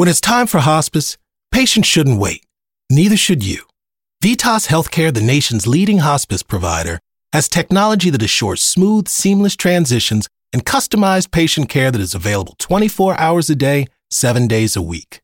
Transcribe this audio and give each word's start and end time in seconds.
When 0.00 0.08
it's 0.08 0.30
time 0.34 0.46
for 0.46 0.60
hospice, 0.60 1.18
patients 1.52 1.86
shouldn't 1.86 2.18
wait. 2.18 2.46
Neither 2.88 3.18
should 3.18 3.44
you. 3.44 3.64
Vitas 4.24 4.68
Healthcare, 4.68 5.12
the 5.12 5.20
nation's 5.20 5.66
leading 5.66 5.98
hospice 5.98 6.42
provider, 6.42 7.00
has 7.34 7.50
technology 7.50 8.08
that 8.08 8.22
assures 8.22 8.62
smooth, 8.62 9.08
seamless 9.08 9.56
transitions 9.56 10.26
and 10.54 10.64
customized 10.64 11.32
patient 11.32 11.68
care 11.68 11.90
that 11.90 12.00
is 12.00 12.14
available 12.14 12.54
24 12.58 13.20
hours 13.20 13.50
a 13.50 13.54
day, 13.54 13.88
7 14.10 14.48
days 14.48 14.74
a 14.74 14.80
week. 14.80 15.20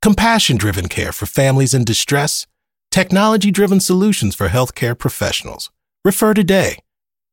Compassion 0.00 0.56
driven 0.56 0.88
care 0.88 1.12
for 1.12 1.26
families 1.26 1.74
in 1.74 1.84
distress, 1.84 2.46
technology 2.90 3.50
driven 3.50 3.78
solutions 3.78 4.34
for 4.34 4.48
healthcare 4.48 4.96
professionals. 4.96 5.70
Refer 6.02 6.32
today. 6.32 6.78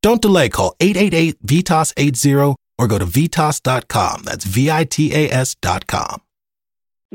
Don't 0.01 0.21
delay, 0.21 0.49
call 0.49 0.75
888 0.81 1.37
VITAS 1.41 1.93
80 1.95 2.55
or 2.77 2.87
go 2.89 2.97
to 2.97 3.05
vitas.com. 3.05 4.23
That's 4.25 4.43
V 4.43 4.69
I 4.69 4.83
T 4.83 5.13
A 5.15 5.31
S.com. 5.31 6.21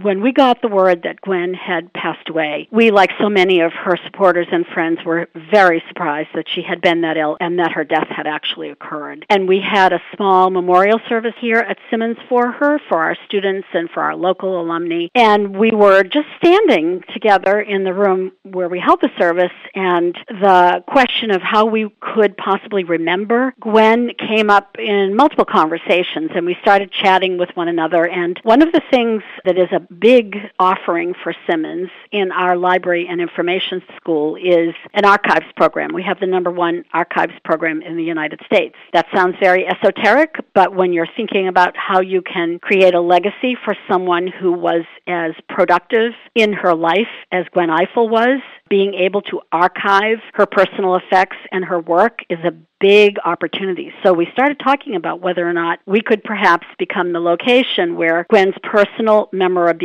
When 0.03 0.21
we 0.21 0.31
got 0.31 0.61
the 0.61 0.69
word 0.69 1.05
that 1.05 1.23
Gwen 1.23 1.55
had 1.55 1.91
passed 1.95 2.29
away, 2.29 2.69
we, 2.71 2.91
like 2.91 3.13
so 3.19 3.31
many 3.31 3.61
of 3.61 3.73
her 3.73 3.97
supporters 4.05 4.47
and 4.53 4.67
friends, 4.67 4.99
were 5.07 5.29
very 5.51 5.83
surprised 5.89 6.29
that 6.35 6.45
she 6.55 6.61
had 6.61 6.83
been 6.83 7.01
that 7.01 7.17
ill 7.17 7.39
and 7.41 7.59
that 7.59 7.73
her 7.73 7.83
death 7.83 8.09
had 8.09 8.27
actually 8.27 8.69
occurred. 8.69 9.25
And 9.31 9.49
we 9.49 9.59
had 9.59 9.95
a 9.95 10.03
small 10.15 10.51
memorial 10.51 11.01
service 11.09 11.33
here 11.41 11.61
at 11.61 11.79
Simmons 11.89 12.19
for 12.29 12.53
her, 12.53 12.79
for 12.91 12.99
our 12.99 13.17
students 13.25 13.69
and 13.73 13.89
for 13.89 14.03
our 14.03 14.15
local 14.15 14.61
alumni. 14.61 15.07
And 15.15 15.57
we 15.57 15.71
were 15.71 16.03
just 16.03 16.29
standing 16.37 17.03
together 17.15 17.59
in 17.59 17.85
the 17.85 17.95
room 17.95 18.33
where 18.43 18.69
we 18.69 18.79
held 18.79 19.01
the 19.01 19.11
service, 19.17 19.51
and 19.75 20.15
the 20.29 20.85
question 20.87 21.31
of 21.31 21.41
how 21.41 21.65
we 21.65 21.89
could 22.01 22.37
possibly 22.37 22.85
remember 22.85 23.55
Gwen 23.61 24.11
came 24.19 24.51
up 24.51 24.77
in 24.79 25.17
multiple 25.17 25.47
conversations, 25.47 26.33
and 26.35 26.45
we 26.45 26.55
started 26.61 26.93
chatting 26.93 27.39
with 27.39 27.49
one 27.55 27.69
another. 27.69 28.07
And 28.07 28.39
one 28.43 28.61
of 28.61 28.73
the 28.73 28.83
things 28.91 29.23
that 29.47 29.57
is 29.57 29.69
a 29.73 29.86
big 29.99 30.37
offering 30.59 31.15
for 31.23 31.35
Simmons 31.49 31.89
in 32.13 32.33
our 32.33 32.57
library 32.57 33.07
and 33.09 33.21
information 33.21 33.83
school 33.97 34.37
is 34.37 34.75
an 34.95 35.05
archives 35.05 35.47
program. 35.57 35.93
We 35.95 36.03
have 36.03 36.21
the 36.21 36.27
number 36.27 36.51
one 36.51 36.85
archives 36.93 37.35
program 37.45 37.83
in 37.83 37.97
the 37.97 38.05
United 38.05 38.41
States. 38.47 38.77
That 38.93 39.07
sounds 39.15 39.37
very 39.41 39.67
esoteric, 39.67 40.37
but 40.55 40.75
when 40.75 40.93
you're 40.93 41.09
thinking 41.17 41.49
about 41.49 41.77
how 41.77 42.01
you 42.01 42.23
can 42.23 42.59
create 42.59 42.95
a 42.95 43.01
legacy 43.01 43.57
for 43.65 43.77
someone 43.89 44.27
who 44.27 44.53
was 44.53 44.85
as 45.07 45.33
productive 45.49 46.13
in 46.35 46.53
her 46.53 46.75
life 46.75 47.09
as 47.33 47.45
Gwen 47.53 47.69
Ifill 47.69 48.09
was, 48.09 48.41
being 48.69 48.95
able 48.95 49.23
to 49.23 49.41
archive 49.53 50.19
her 50.35 50.47
personal 50.47 50.97
effects 50.97 51.37
and 51.53 51.65
her 51.65 51.79
work 51.79 52.21
is 52.29 52.39
a 52.45 52.53
big 52.81 53.17
opportunity. 53.25 53.93
So 54.03 54.13
we 54.13 54.29
started 54.33 54.59
talking 54.59 54.97
about 54.97 55.21
whether 55.21 55.49
or 55.49 55.53
not 55.53 55.79
we 55.87 56.03
could 56.03 56.23
perhaps 56.23 56.67
become 56.79 57.13
the 57.13 57.21
location 57.21 57.97
where 57.97 58.27
Gwen's 58.29 58.55
personal 58.63 59.29
memorabilia 59.33 59.76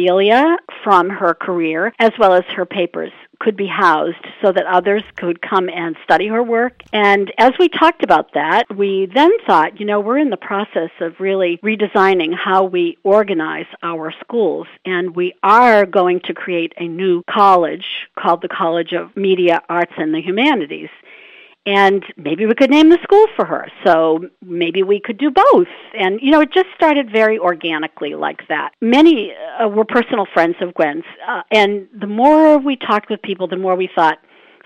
from 0.83 1.09
her 1.09 1.33
career, 1.33 1.93
as 1.99 2.11
well 2.19 2.33
as 2.33 2.43
her 2.55 2.65
papers, 2.65 3.11
could 3.39 3.57
be 3.57 3.67
housed 3.67 4.25
so 4.41 4.51
that 4.51 4.65
others 4.65 5.03
could 5.15 5.41
come 5.41 5.67
and 5.69 5.95
study 6.03 6.27
her 6.27 6.43
work. 6.43 6.81
And 6.93 7.31
as 7.37 7.53
we 7.59 7.69
talked 7.69 8.03
about 8.03 8.33
that, 8.33 8.65
we 8.75 9.09
then 9.13 9.31
thought, 9.47 9.79
you 9.79 9.85
know, 9.85 9.99
we're 9.99 10.19
in 10.19 10.29
the 10.29 10.37
process 10.37 10.91
of 10.99 11.19
really 11.19 11.59
redesigning 11.63 12.35
how 12.35 12.65
we 12.65 12.97
organize 13.03 13.65
our 13.81 14.13
schools. 14.19 14.67
And 14.85 15.15
we 15.15 15.33
are 15.41 15.85
going 15.85 16.21
to 16.25 16.33
create 16.33 16.73
a 16.77 16.87
new 16.87 17.23
college 17.29 17.85
called 18.17 18.41
the 18.41 18.49
College 18.49 18.93
of 18.93 19.15
Media, 19.17 19.61
Arts, 19.67 19.93
and 19.97 20.13
the 20.13 20.21
Humanities 20.21 20.89
and 21.65 22.03
maybe 22.17 22.45
we 22.45 22.53
could 22.55 22.71
name 22.71 22.89
the 22.89 22.97
school 23.03 23.25
for 23.35 23.45
her. 23.45 23.67
So 23.85 24.29
maybe 24.41 24.83
we 24.83 24.99
could 24.99 25.17
do 25.17 25.31
both. 25.31 25.67
And, 25.97 26.19
you 26.21 26.31
know, 26.31 26.41
it 26.41 26.51
just 26.51 26.67
started 26.75 27.11
very 27.11 27.37
organically 27.37 28.15
like 28.15 28.47
that. 28.49 28.71
Many 28.81 29.33
uh, 29.61 29.67
were 29.67 29.85
personal 29.85 30.25
friends 30.33 30.55
of 30.61 30.73
Gwen's. 30.73 31.03
Uh, 31.27 31.41
and 31.51 31.87
the 31.99 32.07
more 32.07 32.57
we 32.57 32.75
talked 32.75 33.09
with 33.09 33.21
people, 33.21 33.47
the 33.47 33.57
more 33.57 33.75
we 33.75 33.89
thought, 33.93 34.17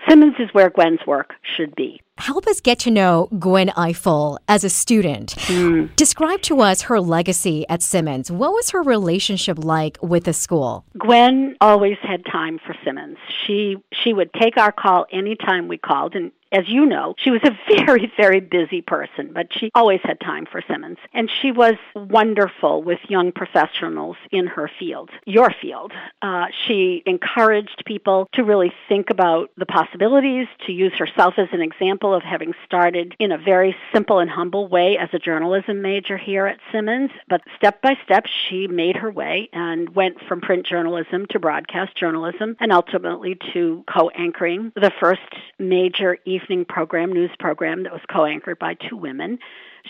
Simmons 0.08 0.34
is 0.38 0.48
where 0.52 0.70
Gwen's 0.70 1.00
work 1.06 1.32
should 1.56 1.74
be. 1.74 2.00
Help 2.18 2.46
us 2.46 2.60
get 2.60 2.78
to 2.80 2.90
know 2.90 3.28
Gwen 3.38 3.68
Ifill 3.68 4.38
as 4.48 4.64
a 4.64 4.70
student. 4.70 5.34
Mm. 5.36 5.94
Describe 5.96 6.40
to 6.42 6.60
us 6.60 6.82
her 6.82 7.00
legacy 7.00 7.66
at 7.68 7.82
Simmons. 7.82 8.30
What 8.30 8.52
was 8.52 8.70
her 8.70 8.82
relationship 8.82 9.62
like 9.62 9.98
with 10.00 10.24
the 10.24 10.32
school? 10.32 10.84
Gwen 10.98 11.56
always 11.60 11.98
had 12.02 12.24
time 12.24 12.58
for 12.64 12.74
Simmons. 12.84 13.18
She 13.46 13.76
she 13.92 14.14
would 14.14 14.32
take 14.32 14.56
our 14.56 14.72
call 14.72 15.06
anytime 15.12 15.68
we 15.68 15.76
called 15.76 16.14
and 16.14 16.32
as 16.52 16.68
you 16.68 16.86
know, 16.86 17.14
she 17.18 17.30
was 17.30 17.40
a 17.44 17.56
very, 17.86 18.12
very 18.16 18.40
busy 18.40 18.82
person, 18.82 19.30
but 19.32 19.48
she 19.50 19.70
always 19.74 20.00
had 20.02 20.20
time 20.20 20.46
for 20.50 20.62
Simmons. 20.68 20.98
And 21.12 21.30
she 21.42 21.52
was 21.52 21.74
wonderful 21.94 22.82
with 22.82 22.98
young 23.08 23.32
professionals 23.32 24.16
in 24.30 24.46
her 24.46 24.70
field, 24.78 25.10
your 25.24 25.50
field. 25.60 25.92
Uh, 26.22 26.46
she 26.66 27.02
encouraged 27.06 27.82
people 27.86 28.28
to 28.34 28.44
really 28.44 28.72
think 28.88 29.10
about 29.10 29.50
the 29.56 29.66
possibilities, 29.66 30.46
to 30.66 30.72
use 30.72 30.92
herself 30.94 31.34
as 31.38 31.48
an 31.52 31.62
example 31.62 32.14
of 32.14 32.22
having 32.22 32.52
started 32.64 33.14
in 33.18 33.32
a 33.32 33.38
very 33.38 33.76
simple 33.92 34.18
and 34.18 34.30
humble 34.30 34.68
way 34.68 34.96
as 34.98 35.08
a 35.12 35.18
journalism 35.18 35.82
major 35.82 36.16
here 36.16 36.46
at 36.46 36.58
Simmons. 36.72 37.10
But 37.28 37.42
step 37.56 37.82
by 37.82 37.96
step, 38.04 38.24
she 38.26 38.66
made 38.66 38.96
her 38.96 39.10
way 39.10 39.48
and 39.52 39.94
went 39.94 40.16
from 40.28 40.40
print 40.40 40.66
journalism 40.66 41.26
to 41.30 41.38
broadcast 41.38 41.96
journalism 41.96 42.56
and 42.60 42.72
ultimately 42.72 43.38
to 43.52 43.84
co-anchoring 43.92 44.72
the 44.74 44.92
first 45.00 45.20
major 45.58 46.18
evening 46.36 46.64
program, 46.64 47.12
news 47.12 47.30
program 47.38 47.82
that 47.84 47.92
was 47.92 48.02
co-anchored 48.12 48.58
by 48.58 48.74
two 48.74 48.96
women. 48.96 49.38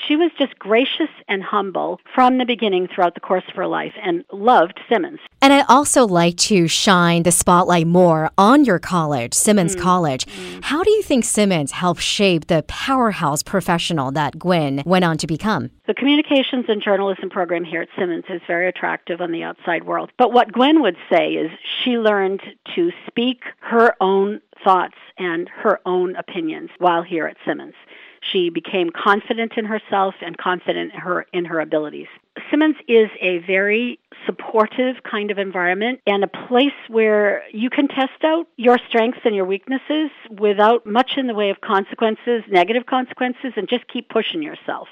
She 0.07 0.15
was 0.15 0.31
just 0.39 0.59
gracious 0.59 1.09
and 1.27 1.43
humble 1.43 2.01
from 2.15 2.39
the 2.39 2.45
beginning 2.45 2.87
throughout 2.87 3.15
the 3.15 3.21
course 3.21 3.45
of 3.49 3.55
her 3.55 3.67
life 3.67 3.95
and 4.03 4.25
loved 4.31 4.79
Simmons. 4.91 5.21
And 5.41 5.53
I'd 5.53 5.65
also 5.69 6.07
like 6.07 6.37
to 6.39 6.69
shine 6.69 7.23
the 7.23 7.33
spotlight 7.33 7.87
more 7.87 8.31
on 8.37 8.65
your 8.65 8.79
college, 8.79 9.33
Simmons 9.33 9.75
mm. 9.75 9.81
College. 9.81 10.27
Mm. 10.27 10.65
How 10.65 10.83
do 10.83 10.91
you 10.91 11.03
think 11.03 11.25
Simmons 11.25 11.73
helped 11.73 12.03
shape 12.03 12.49
the 12.49 12.63
powerhouse 12.69 13.43
professional 13.43 14.13
that 14.13 14.39
Gwen 14.39 14.83
went 14.84 15.05
on 15.05 15.17
to 15.19 15.27
become? 15.27 15.71
The 15.87 15.95
communications 15.95 16.67
and 16.69 16.83
journalism 16.83 17.31
program 17.31 17.65
here 17.65 17.81
at 17.81 17.89
Simmons 17.99 18.25
is 18.28 18.43
very 18.47 18.69
attractive 18.69 19.21
on 19.21 19.33
the 19.33 19.45
outside 19.45 19.84
world. 19.84 20.11
But 20.19 20.33
what 20.33 20.53
Gwen 20.53 20.83
would 20.83 20.97
say 21.11 21.34
is 21.34 21.51
she 21.83 21.93
learned 21.93 22.43
to 22.75 22.91
speak 23.07 23.45
her 23.61 23.95
own 24.01 24.41
thoughts 24.66 24.97
and 25.16 25.49
her 25.49 25.78
own 25.87 26.16
opinions 26.16 26.71
while 26.78 27.03
here 27.03 27.27
at 27.27 27.37
Simmons. 27.47 27.75
She 28.21 28.50
became 28.50 28.91
confident 28.91 29.53
in 29.56 29.65
herself 29.65 30.16
and 30.21 30.37
confident 30.37 30.93
in 30.93 30.99
her 30.99 31.27
in 31.32 31.44
her 31.44 31.60
abilities. 31.60 32.09
Simmons 32.50 32.75
is 32.88 33.09
a 33.21 33.38
very 33.38 34.00
supportive 34.27 34.97
kind 35.04 35.31
of 35.31 35.38
environment 35.38 36.00
and 36.04 36.25
a 36.25 36.27
place 36.27 36.81
where 36.88 37.44
you 37.53 37.71
can 37.71 37.87
test 37.87 38.25
out 38.25 38.49
your 38.56 38.78
strengths 38.88 39.21
and 39.25 39.37
your 39.37 39.44
weaknesses 39.44 40.10
without 40.31 40.84
much 40.84 41.12
in 41.16 41.28
the 41.28 41.34
way 41.34 41.50
of 41.50 41.60
consequences, 41.60 42.43
negative 42.48 42.87
consequences, 42.87 43.53
and 43.56 43.69
just 43.69 43.87
keep 43.87 44.09
pushing 44.09 44.43
yourself. 44.43 44.88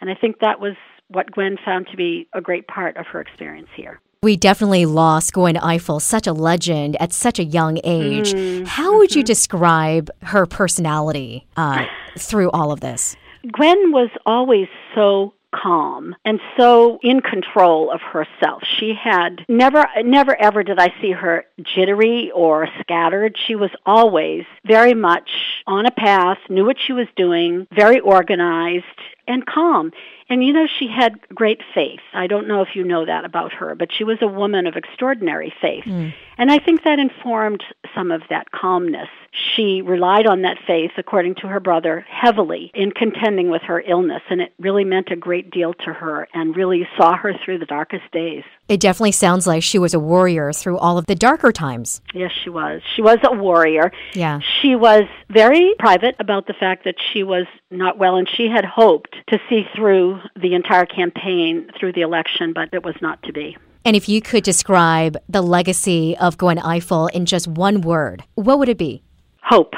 And 0.00 0.08
I 0.08 0.14
think 0.14 0.38
that 0.38 0.60
was 0.60 0.76
what 1.08 1.32
Gwen 1.32 1.58
found 1.64 1.88
to 1.88 1.96
be 1.96 2.28
a 2.32 2.40
great 2.40 2.68
part 2.68 2.96
of 2.96 3.06
her 3.06 3.20
experience 3.20 3.70
here. 3.74 4.00
We 4.22 4.36
definitely 4.36 4.86
lost 4.86 5.34
Gwen 5.34 5.56
Ifill, 5.56 6.00
such 6.00 6.26
a 6.26 6.32
legend 6.32 6.96
at 7.00 7.12
such 7.12 7.38
a 7.38 7.44
young 7.44 7.78
age. 7.84 8.32
Mm. 8.32 8.66
How 8.66 8.96
would 8.96 9.14
you 9.14 9.22
mm-hmm. 9.22 9.26
describe 9.26 10.10
her 10.22 10.46
personality 10.46 11.46
uh, 11.56 11.84
through 12.18 12.50
all 12.50 12.72
of 12.72 12.80
this? 12.80 13.16
Gwen 13.52 13.92
was 13.92 14.10
always 14.24 14.68
so 14.94 15.34
calm 15.54 16.14
and 16.24 16.40
so 16.56 16.98
in 17.02 17.20
control 17.20 17.90
of 17.90 18.00
herself. 18.00 18.62
She 18.78 18.94
had 18.94 19.44
never, 19.48 19.86
never 20.04 20.40
ever 20.40 20.62
did 20.62 20.78
I 20.78 20.92
see 21.00 21.12
her 21.12 21.44
jittery 21.62 22.30
or 22.34 22.68
scattered. 22.80 23.36
She 23.46 23.54
was 23.54 23.70
always 23.84 24.44
very 24.66 24.94
much 24.94 25.30
on 25.66 25.86
a 25.86 25.90
path, 25.90 26.38
knew 26.48 26.64
what 26.64 26.76
she 26.84 26.92
was 26.92 27.06
doing, 27.16 27.66
very 27.74 28.00
organized 28.00 28.84
and 29.28 29.44
calm. 29.46 29.92
And 30.28 30.44
you 30.44 30.52
know, 30.52 30.66
she 30.66 30.88
had 30.88 31.20
great 31.28 31.60
faith. 31.74 32.00
I 32.12 32.26
don't 32.26 32.48
know 32.48 32.62
if 32.62 32.74
you 32.74 32.84
know 32.84 33.06
that 33.06 33.24
about 33.24 33.52
her, 33.54 33.74
but 33.74 33.90
she 33.92 34.04
was 34.04 34.18
a 34.20 34.26
woman 34.26 34.66
of 34.66 34.76
extraordinary 34.76 35.54
faith. 35.60 35.84
Mm. 35.84 36.14
And 36.38 36.50
I 36.50 36.58
think 36.58 36.84
that 36.84 36.98
informed 36.98 37.62
some 37.94 38.10
of 38.10 38.22
that 38.28 38.50
calmness. 38.50 39.08
She 39.54 39.80
relied 39.82 40.26
on 40.26 40.42
that 40.42 40.58
faith, 40.66 40.92
according 40.98 41.36
to 41.36 41.48
her 41.48 41.60
brother, 41.60 42.04
heavily 42.08 42.70
in 42.74 42.90
contending 42.90 43.50
with 43.50 43.62
her 43.62 43.80
illness, 43.80 44.22
and 44.28 44.40
it 44.40 44.52
really 44.58 44.84
meant 44.84 45.10
a 45.10 45.16
great 45.16 45.50
deal 45.50 45.72
to 45.74 45.92
her 45.92 46.28
and 46.34 46.56
really 46.56 46.86
saw 46.96 47.16
her 47.16 47.32
through 47.44 47.58
the 47.58 47.66
darkest 47.66 48.10
days. 48.12 48.44
It 48.68 48.80
definitely 48.80 49.12
sounds 49.12 49.46
like 49.46 49.62
she 49.62 49.78
was 49.78 49.94
a 49.94 50.00
warrior 50.00 50.52
through 50.52 50.78
all 50.78 50.98
of 50.98 51.06
the 51.06 51.14
darker 51.14 51.52
times. 51.52 52.00
Yes, 52.12 52.32
she 52.42 52.50
was. 52.50 52.82
She 52.94 53.02
was 53.02 53.18
a 53.22 53.34
warrior. 53.34 53.92
Yeah. 54.12 54.40
She 54.60 54.74
was 54.74 55.04
very 55.30 55.74
private 55.78 56.16
about 56.18 56.46
the 56.46 56.54
fact 56.54 56.84
that 56.84 56.96
she 57.12 57.22
was 57.22 57.46
not 57.70 57.96
well, 57.96 58.16
and 58.16 58.28
she 58.28 58.48
had 58.48 58.64
hoped 58.64 59.16
to 59.28 59.38
see 59.48 59.66
through 59.74 60.15
the 60.34 60.54
entire 60.54 60.86
campaign 60.86 61.70
through 61.78 61.92
the 61.92 62.00
election, 62.00 62.52
but 62.52 62.68
it 62.72 62.84
was 62.84 62.96
not 63.00 63.22
to 63.22 63.32
be. 63.32 63.56
And 63.84 63.94
if 63.94 64.08
you 64.08 64.20
could 64.20 64.42
describe 64.42 65.16
the 65.28 65.42
legacy 65.42 66.16
of 66.18 66.36
Gwen 66.36 66.58
Ifill 66.58 67.08
in 67.12 67.24
just 67.24 67.46
one 67.46 67.82
word, 67.82 68.24
what 68.34 68.58
would 68.58 68.68
it 68.68 68.78
be? 68.78 69.04
Hope. 69.42 69.76